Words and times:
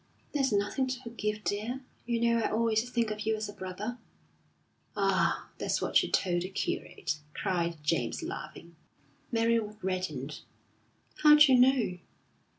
"There's 0.31 0.51
nothing 0.51 0.87
to 0.87 0.99
forgive, 0.99 1.43
dear. 1.43 1.81
You 2.07 2.21
know 2.21 2.39
I 2.41 2.49
always 2.49 2.89
think 2.89 3.11
of 3.11 3.19
you 3.21 3.35
as 3.35 3.47
a 3.47 3.53
brother." 3.53 3.99
"Ah, 4.95 5.49
that's 5.59 5.79
what 5.79 6.01
you 6.01 6.09
told 6.09 6.41
the 6.41 6.49
curate!" 6.49 7.19
cried 7.35 7.77
James, 7.83 8.23
laughing. 8.23 8.75
Mary 9.31 9.59
reddened. 9.59 10.39
"How 11.21 11.35
d'you 11.35 11.55
know?" 11.59 11.97